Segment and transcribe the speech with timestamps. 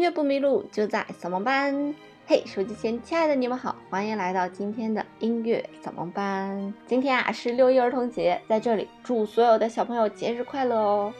[0.00, 1.94] 音乐不迷路，就在扫盲班。
[2.26, 6.72] 嘿，手机前亲爱的你们好，欢迎来到今天的音乐扫盲班。
[6.86, 11.12] 今天啊是六一儿童节，在这里祝所有的小朋友节日快乐哦。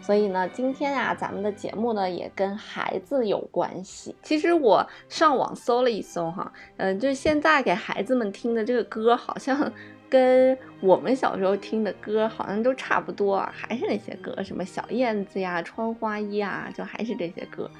[0.00, 4.16] 所以呢，今天啊咱们的节目呢也跟孩子有关系。
[4.20, 9.72] 其实我上网搜了一搜哈，嗯，就是现在给孩子们听的这个歌，好像
[10.08, 17.70] 跟我们小时候听的歌好像都差不多，还是那些歌，什么小燕子呀、穿花衣啊，就还是这些歌。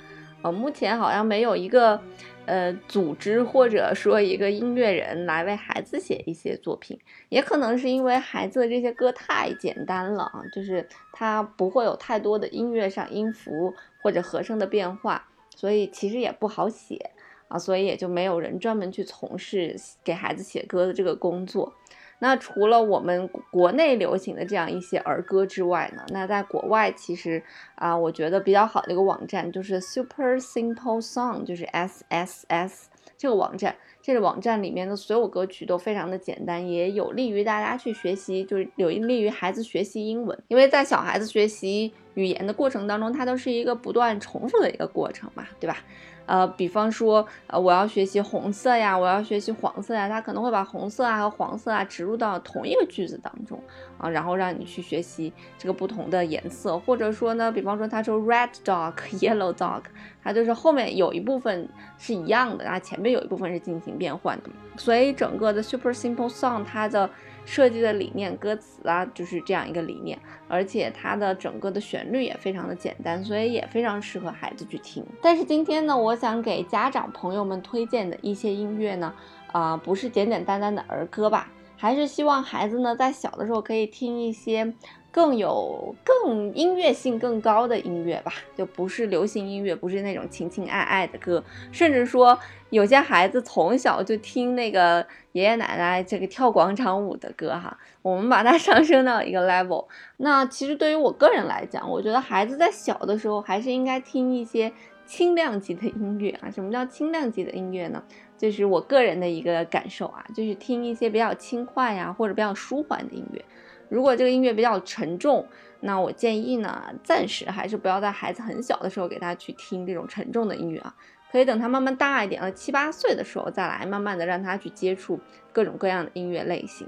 [0.45, 1.99] 呃，目前好像没有一个，
[2.45, 15.27] 呃，组织或者说一个音乐人来为孩子写一些作品，也可能是因为孩子的这些歌太简单了啊，就是它不会有太多的音乐上音符或者和声的变化，
[15.57, 17.11] 所以其实也不好写
[17.49, 19.75] 啊，所以也就没有人专门去从事
[20.05, 21.73] 给孩子写歌的这个工作。
[22.19, 27.43] 那除了我们国内流行的这样一些儿歌之外呢，那在国外其实
[27.75, 33.77] 啊，我觉得比较好的一个网站就是 Super Simple Song，就是 S S S 这个网站。
[34.05, 40.39] 这个网站里面的所有歌曲都非常的简单，也有利于大家去学习，就是有利于孩子学习英文。
[40.49, 45.79] 因为在小孩子学习语言的过程当中，它都是一个不断重复的一个过程嘛，对吧？
[46.27, 53.63] 呃，比方说，呃，我要学习红色呀，我要学习黄色呀，他可能会把红色啊和黄色啊植入到同一个句子当中
[53.99, 59.83] 啊，然后让你去学习这个不同的颜色，或者说呢，比方说他说 red dog yellow dog，
[60.23, 67.09] 它就是后面有一部分是一样的，然后前面有一部分是进行变换的，所以整个的 super simple song 它的。
[67.47, 75.05] 设计的理念、歌词啊，就是这样一个理念，而且它的整个的旋律也非常的简单，所以也非常适合孩子去听。
[75.21, 79.13] 但是今天呢，我想给家长朋友们推荐的一些音乐呢，
[79.53, 81.53] 啊，不是简简单单的儿歌吧，
[81.85, 84.73] 还是希望孩子呢在小的时候可以听一些。
[85.15, 92.37] 更有更音乐性更高的音乐吧，就不是流行音乐，不是那种情情爱爱的歌，甚至说
[92.71, 99.87] 有些孩子从小就听那个爷爷奶奶这个跳广场舞的歌哈，我们把它 上升到一个 level。
[100.17, 104.73] 那其实对于我个人来讲，我觉得孩子在小的时候还是应该听一些
[105.07, 106.51] 轻量级的音乐啊。
[106.51, 108.03] 什么叫轻量级的音乐呢？
[108.45, 113.43] 就是我个人的一个感受啊，就是听一些比较轻快呀或者比较舒缓的音乐。
[113.89, 115.47] 如果这个音乐比较沉重，
[115.81, 120.95] 那我建议呢，暂时还是不要在孩子很小的时候给他去听这种沉重的音乐啊，
[121.33, 125.19] 可以等他慢慢大一点了，七八岁的时候再来，慢慢的让他去接触
[125.51, 126.87] 各种各样的音乐类型。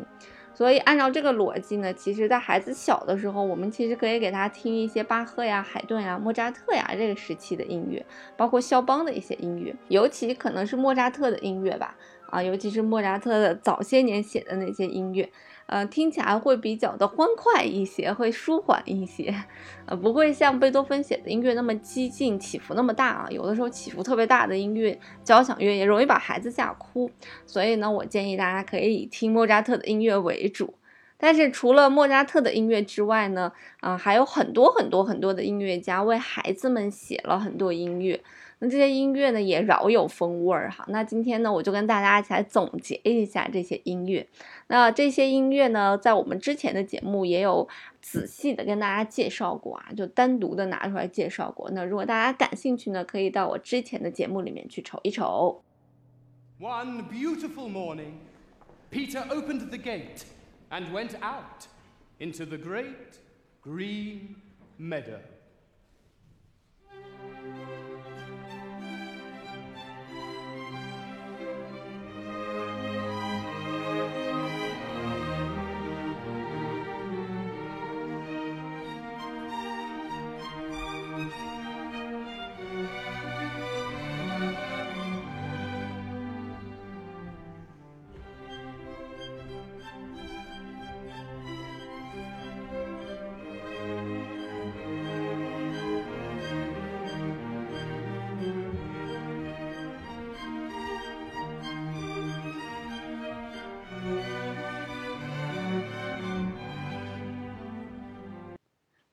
[0.57, 8.03] 所以按照这个逻辑呢，其实在孩子小的时候，我们其实可以给他听一些巴赫呀、海顿呀、莫扎特呀这个时期的音乐，
[8.39, 11.95] 包括肖邦的一些音乐，尤其可能是莫扎特的音乐吧。
[12.31, 15.31] 啊，尤其是莫扎特的早些年写的那些音乐，
[15.67, 19.35] 呃，听起来会比较的欢快一些，会舒缓一些，
[19.87, 23.27] 呃，不会像贝多芬写的音乐那么激进，起伏那么大啊。
[23.31, 27.11] 有的时候起伏特别大的音乐，交响乐也容易把孩子吓哭。
[27.47, 30.75] 所以呢，我建议大家可以以听莫扎特的音乐为主。
[31.19, 33.51] 但是除了莫扎特的音乐之外呢，
[33.81, 38.23] 啊，还有很多很多很多的音乐家为孩子们写了很多音乐。
[38.59, 40.85] 那这些音乐呢也饶有风味儿哈。
[40.89, 44.27] 那今天呢我就跟大家一起来总结一下这些音乐。
[44.69, 47.69] 那这些音乐呢，在我们之前的节目也有
[48.01, 51.71] 仔细的跟大家介绍过啊，就单独的拿出来介绍过。
[51.73, 55.63] 那如果大家感兴趣呢，可以到我之前的节目里面去瞅一瞅。
[56.59, 58.15] One beautiful morning,
[58.91, 60.25] Peter opened the gate
[60.71, 61.67] and went out
[62.19, 63.21] into the great
[63.63, 64.37] green
[64.79, 65.21] meadow.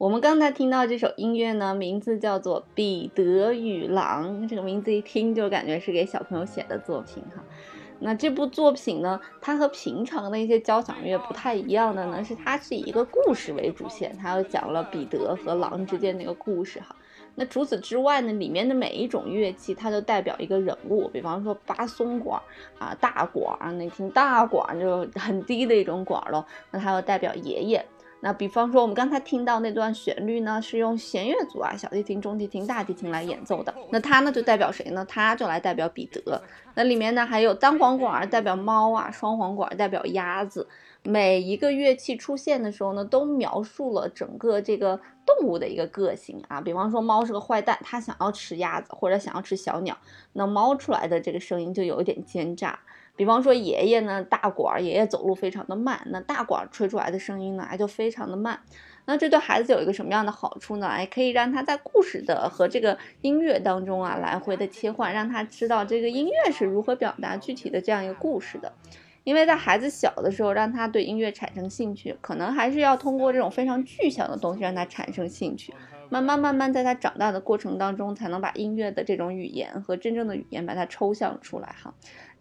[0.03, 4.43] 我们刚才听到这首音乐呢，名字叫做《彼得与狼》。
[4.49, 7.41] 这个名字一听就感觉是给小朋友写的作品哈。
[7.99, 16.93] 那这部作品呢，它和平常的一些交响乐不太一样的呢，是它是以一个故事为主线，它又讲了彼得和狼之间那个故事哈。
[17.35, 22.41] 那除此之外呢，里面的每一种乐器它都代表一个人物，比方说巴松管
[22.77, 27.85] 啊、大管，那听大管就很低的一种管喽，那它又代表爷爷。
[28.23, 33.75] 那比方说我们刚才听到那段旋律呢，是用弦乐组啊，小提琴、中提琴、大提琴来演奏的。
[33.89, 35.05] 那它呢就代表谁呢？
[35.09, 36.41] 它就来代表彼得。
[36.73, 40.65] 那里面呢还有单簧管代表猫啊，双簧管代表鸭子。
[41.05, 46.61] 每一个乐器出现的时候呢，都描述了整个这个动物的一个个性啊。
[46.61, 49.97] 比方说猫是个坏蛋，它想要吃鸭子或者想要吃小鸟，
[50.31, 52.79] 那猫出来的这个声音就有一点奸诈。
[53.15, 58.59] 比方说爷爷呢，大管爷爷走路非常的慢，那大管吹出来的声音呢，就非常的慢。
[59.05, 60.87] 那这对孩子有一个什么样的好处呢？
[60.87, 68.71] 哎，可以让他在故事的和这个音乐当中啊来回的切换，让他知道这个音乐是如何表达具体的这样一个故事的。
[69.23, 75.73] 因为在孩子小的时候，让他对音乐产生兴趣，可能还是要通过这种非常具象的东西让他产生兴趣。
[76.09, 81.93] 慢慢慢慢，在他长大的过程当中，才能把音乐的这种语言和真正的语言把它抽象出来哈。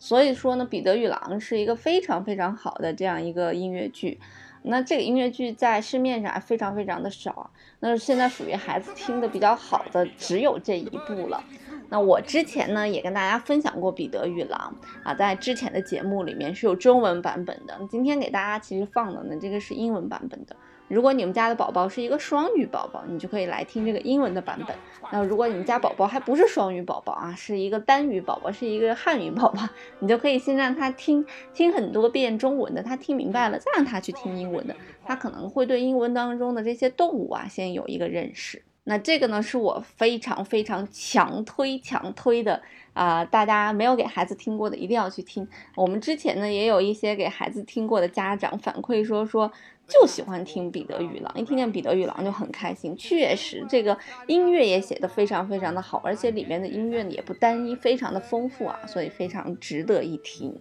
[0.04, 4.18] 所以说呢，《彼得与狼》是一个非常非常好的这样一个音乐剧。
[4.62, 7.52] 那这个音乐剧在市面上非常非常的少。
[7.78, 11.44] 那现在属于孩子听的比较好的只有这一部了。
[11.88, 14.74] 那我之前呢也跟大家分享过《彼得与狼》
[15.08, 17.78] 啊，在之前的节目里面是有中文版本的。
[17.88, 20.56] 今天给大家其实放的呢，这个是英文版本的。
[20.92, 24.76] 如果你们家的宝宝是一个双语宝宝，你就可以来听这个英文的版本。
[25.10, 29.66] 那如果你们家宝宝还不是双语宝宝啊，是一个单语宝宝，是一个汉语宝宝，
[30.00, 31.24] 你就可以先让他听
[31.54, 38.62] 听很多遍中文的，他听明白了，再让他去听英文的，他可能会对英文当中的这些动物啊先有一个认识。
[38.84, 42.60] 那这个呢，是我非常非常强推强推的
[42.92, 43.24] 啊！
[43.24, 45.46] 大家没有给孩子听过的，一定要去听。
[45.76, 49.52] 我们之前呢，也有一些给孩子听过的家长反馈说说，
[49.92, 52.96] 就喜欢听《彼得与狼》，一听见《彼得与狼》就很开心。
[52.96, 60.58] 确实，这个音乐也写得非常非常的好，而且里面的音乐也不单一，非常的丰富啊，所以非常值得一听。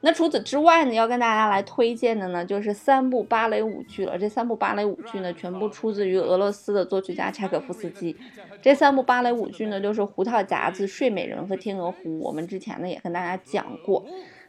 [0.00, 4.16] 那除此之外呢，要跟大家来推荐的呢，就是三部芭蕾舞剧了。
[4.16, 8.14] 这三部芭蕾舞剧呢，全部出自于俄罗斯的作曲家柴可夫斯基。
[8.62, 12.18] 这三部芭蕾舞剧呢，就是《胡桃夹子》《睡美人》和《天鹅湖》。
[12.20, 14.04] 我们之前呢也跟大家讲过。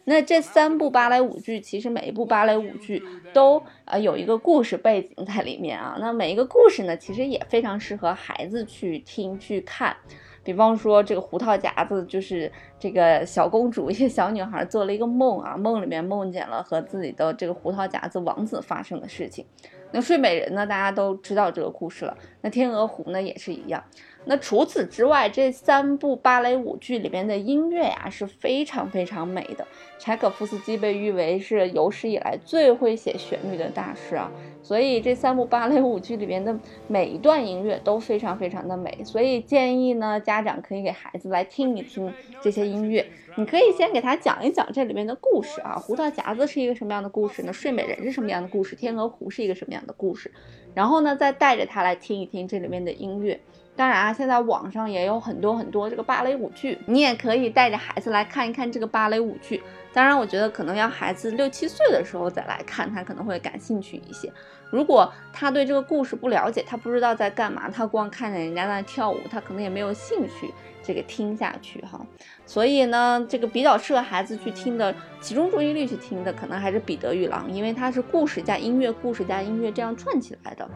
[0.05, 3.03] 那这三部芭蕾舞剧，其实每一部芭蕾舞剧
[3.33, 5.97] 都呃有一个故事背景在里面啊。
[5.99, 9.95] 那每一个故事呢，其实也非常适合孩子去听去看。
[10.41, 19.45] 比方说，这个胡桃夹子就是这个小公主，一个小女孩做了一个梦啊，梦里面梦见了和自己的这个胡桃夹子王子发生的事情。
[19.91, 22.17] 那睡美人呢，大家都知道这个故事了。
[22.41, 23.83] 那天鹅湖呢，也是一样。
[24.25, 29.65] 那除此之外，这三部芭蕾舞剧里边的音乐呀是非常非常美的。
[29.97, 34.31] 柴可夫斯基被誉为是有史以来最会写旋律的大师啊，
[34.61, 36.57] 所以这三部芭蕾舞剧里边的
[36.87, 38.99] 每一段音乐都非常非常的美。
[39.03, 43.05] 所以建议呢，家长可以给孩子来听一听这些音乐。
[43.35, 47.53] 你可以先给他讲一讲这里面的故事啊，胡桃夹子是一个什么样的故事呢？
[47.53, 48.75] 睡美人是什么样的故事？
[48.75, 50.31] 天鹅湖是一个什么样的故事？
[50.73, 53.39] 然后呢，再带着他来听一听这里面的音乐。
[53.79, 59.63] 当然啊，现在网上也有很多很多这个芭蕾舞剧，你也可以带着孩子来看一看这个芭蕾舞剧。
[59.93, 64.29] 当然，我觉得可能要孩子六七岁的时候再来看，他可能会感兴趣一些。
[64.69, 70.53] 如果他对这个故事不了解，他不知道在干嘛，他光看见人家在跳舞，他可能也没有兴趣
[70.83, 72.05] 这个听下去哈。
[72.45, 80.69] 所以呢，这个比较适合孩子去听的，集中注意力去听的，可能还是《彼得与狼》，因为它是故事加音乐，故事加音乐这样串起来的。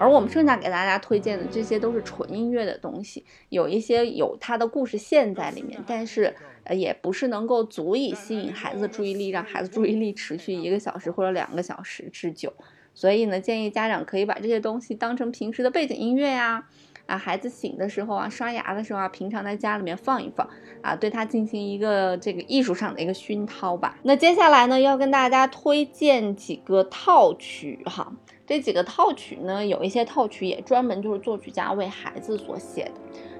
[0.00, 12.50] 而我们剩下给大家推荐的这些都是纯音乐的东西，有一些有它的故事线在里面，但是呃也不是能够足以吸引孩子注意力，让孩子注意力持续一个小时或者两个小时之久。
[12.94, 16.68] 所以呢，建议家长可以把这些东西当成平时的背景音乐呀，啊
[17.10, 20.48] 啊孩子醒的时候啊，刷牙的时候啊，平常在家里面放一放
[20.80, 23.98] 啊，对他进行一个这个艺术上的一个熏陶吧。
[24.04, 28.12] 那接下来呢，要跟大家推荐几个套曲哈。
[28.46, 32.92] 这几个套曲呢，有一些套曲也专门就是作曲家为孩子所写的，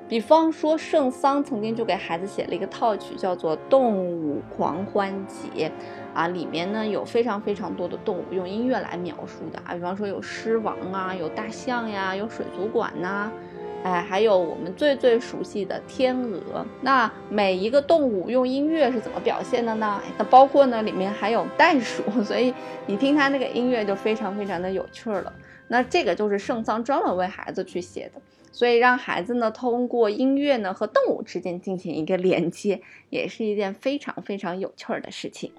[0.09, 5.69] 比方说圣桑曾经就给孩子写了一个套曲，叫做《动物狂欢节》，
[6.15, 13.33] 啊，里面呢有非常非常多的动物用音乐来描述的啊，比方说有狮王啊，有大象呀，有水族馆呐。
[13.83, 16.67] 哎，还有我们最最熟悉的天鹅。
[16.83, 20.01] 那每一个动物用音乐是怎么表现的呢？
[20.19, 22.53] 那包括呢，里面还有袋鼠， 所以
[22.87, 25.33] 你听它那个音乐就非常非常的有趣了。
[25.69, 28.21] 那这个就是圣桑专门为孩子去写的，
[28.53, 35.53] 所以让孩子呢通过音乐呢和动物之间进行一个连接，也是一件非常非常有趣儿的事情。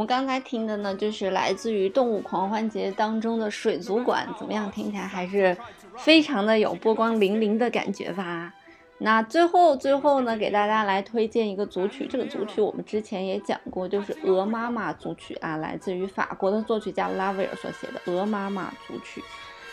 [0.00, 4.70] 我们刚才听的呢，就是来自于《动物狂欢节》当中的水族馆，怎么样？
[4.70, 5.54] 听起来还是
[5.98, 8.54] 非常的有波光粼粼的感觉吧？
[8.96, 19.22] 那最后最后呢，给大家来推荐一个组曲，这个组曲我们之前也讲过，就是《鹅妈妈》组曲啊，来自于法国的作曲家拉威尔所写的《鹅妈妈》组曲。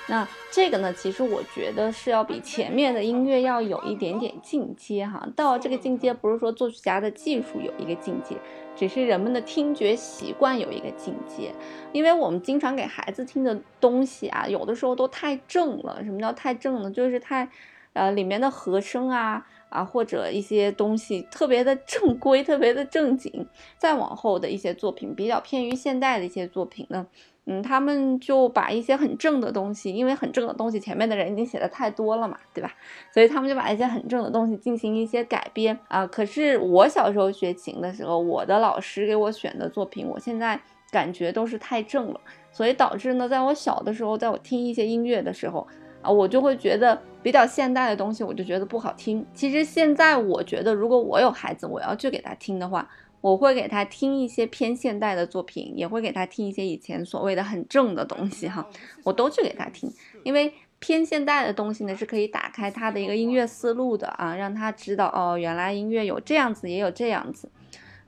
[0.09, 5.27] 那这个呢，其实我觉得是要比前面的音乐要有一点点进阶哈。
[5.35, 8.37] 到这个进阶，不是说作曲家的技术有一个进阶，
[8.73, 11.53] 只是人们的听觉习惯有一个进阶。
[11.91, 16.01] 因为我们经常给孩子听的东西啊，有的时候都太正了。
[16.05, 16.89] 什么叫太正呢？
[16.89, 17.49] 就是太，
[17.91, 23.45] 呃，里面的和声啊啊，或者一些东西特别的正规、特别的正经。
[23.77, 27.07] 再往后的一些作品，比较偏于现代的一些作品呢。
[27.49, 32.69] 嗯，他们就把一些很正的东西，因为很正的东西前面的人已经写的太多了嘛，对吧？
[33.13, 36.05] 所以他们就把一些很正的东西进行一些改编啊。
[36.05, 40.59] 可是我小时候学琴的时候，我的老师给我选的作品，我现在
[40.91, 42.19] 感觉都是太正了，
[42.51, 45.65] 所以导致呢，在我小的时候，在我听一些音乐的时候
[46.01, 49.25] 啊，我就会觉得比较现代的东西，我就觉得不好听。
[49.33, 52.89] 其实现在我觉得，如果我有孩子，我要去给他听的话。
[53.21, 58.67] 我会给他听一些偏现代的作品，也会给他听一些以前所谓的很正的东西哈，
[59.03, 59.91] 我都去给他听，
[60.23, 67.49] 因为偏现代的东西呢是可以打开他的一个音乐思路的啊，让他知道哦，原来音乐有这样子，也有这样子。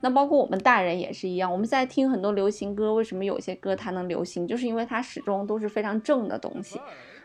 [0.00, 6.80] 那包括我们大人也是一样，我们在听很多流行歌，为什么有些歌它能流行，就是因为它始终都是非常正的东西。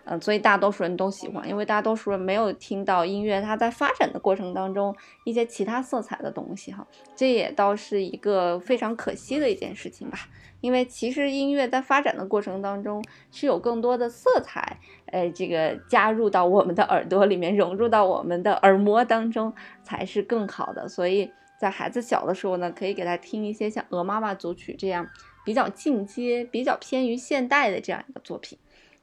[0.07, 10.19] 嗯，所以大多数人都喜欢，因为大多数人没有听到音乐它在发展的过程当中一些其他色彩的东西哈，这也倒是一个非常可惜的一件事情吧。
[10.61, 14.77] 因为其实音乐在发展的过程当中是有更多的色彩，
[15.07, 20.87] 呃，这个加入到我们的耳朵里面，融入到我们的耳膜当中才是更好的。
[20.87, 25.07] 所以在孩子小的时候呢，可以给他听一些像《鹅妈妈》组曲这样
[25.43, 28.57] 比较进阶、比较偏于现代的这样一个作品。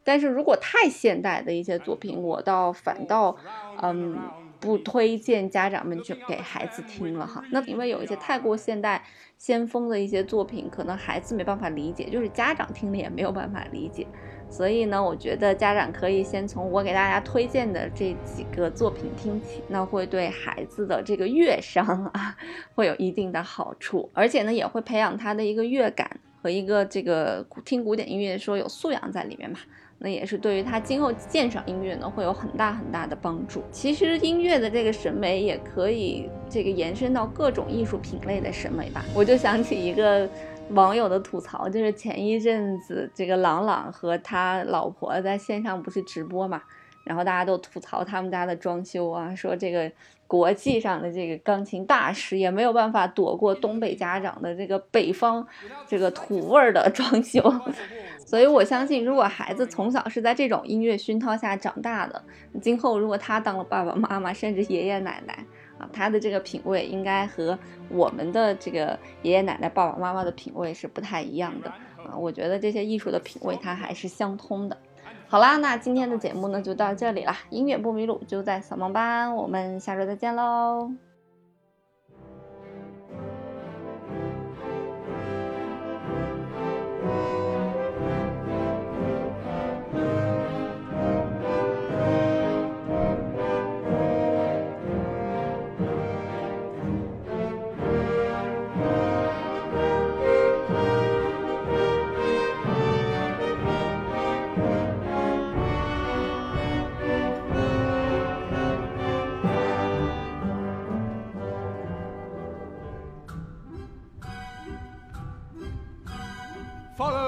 [0.04, 3.36] 但是如果太现代的一些作品，我倒反倒，
[3.80, 4.18] 嗯，
[4.62, 7.44] 不推荐家长们去给孩子听了哈。
[7.50, 9.02] 那因为有一些太过现代、
[9.36, 14.06] 先锋的一些作品，可能孩子没办法理解，就是家长听了也没有办法理解。
[14.48, 22.36] 所以呢，我觉得家长可以先从我给大家推荐的这几个作品听起，那会对孩子的这个乐商啊，
[22.74, 29.58] 会有一定的好处，而且呢，也会培养他的一个乐感和一个这个听古典音乐说有素养在里面嘛。
[30.04, 33.62] 那也是对于他今后鉴赏音乐呢，会有很大很大的帮助。
[33.70, 39.04] 其实音乐的这个审美也可以这个延伸到各种艺术品类的审美吧。
[39.14, 40.28] 我就想起一个
[40.70, 46.60] 网友的吐槽，就是前一阵子这个朗朗和他老婆在线上不是直播嘛，
[47.04, 49.90] 然后大家都吐槽他们家的装修啊，说这个
[50.26, 55.46] 国际上的这个钢琴大师也没有办法躲过东北家长的这个北方
[55.86, 57.42] 这个土味儿的装修。
[58.24, 62.22] 所以，我相信，如果孩子从小是在这种音乐熏陶下长大的，
[62.62, 65.44] 今后如果他当了爸爸妈妈，甚至爷爷奶奶
[65.76, 67.58] 啊，他的这个品味应该和
[67.90, 71.68] 我们的这个爷爷奶奶、爸爸妈妈的品味是不太一样的
[71.98, 72.16] 啊。
[72.16, 74.78] 我觉得这些艺术的品味它还是相通的。
[75.28, 80.90] 好啦，那今天的节目呢就到这里了，音乐不迷路就在扫盲班，我们下周再见喽。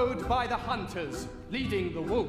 [0.05, 2.29] Followed by the hunters leading the wolf.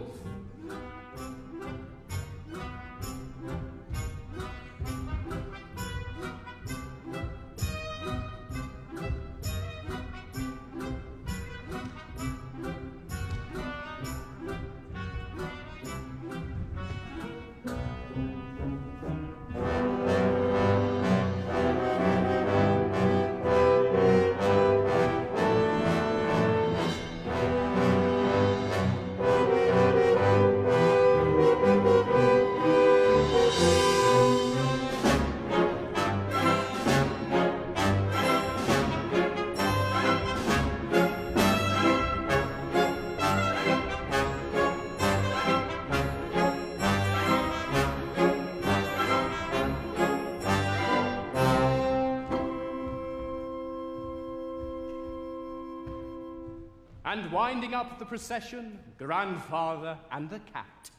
[57.16, 60.90] And winding up the procession, grandfather and the cat.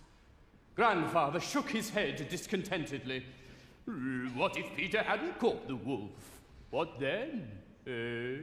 [0.74, 3.22] Grandfather shook his head discontentedly.
[3.86, 6.40] Mm, what if Peter hadn't caught the wolf?
[6.70, 7.50] What then?
[7.86, 8.36] Eh?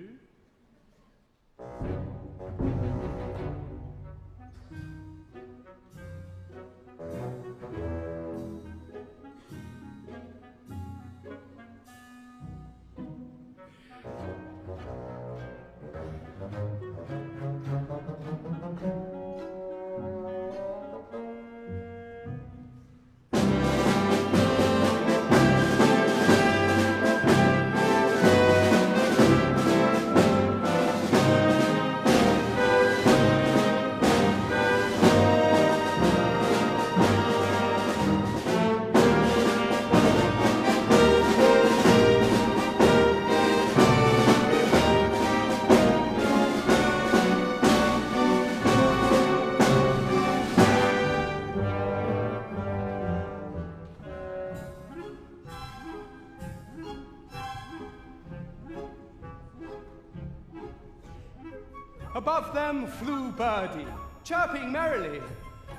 [62.15, 63.87] Above them flew Birdie,
[64.23, 65.19] chirping merrily.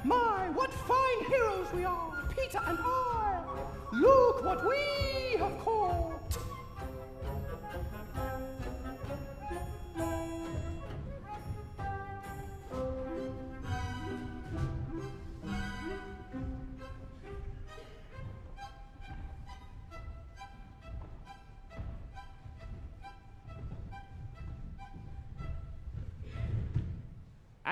[0.03, 3.41] My, what fine heroes we are, Peter and I!
[3.93, 5.74] Look what we have caught!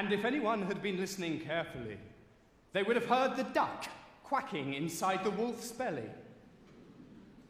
[0.03, 1.97] And if anyone had been listening carefully,
[2.73, 3.87] they would have heard the duck
[4.25, 6.11] quacking inside the wolf's belly.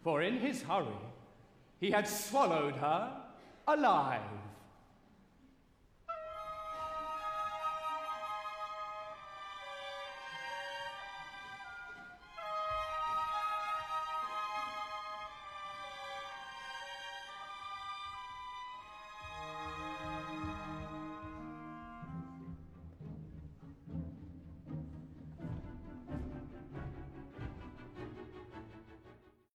[0.05, 1.01] For in his hurry,
[1.81, 3.11] he had swallowed her
[3.67, 4.21] alive.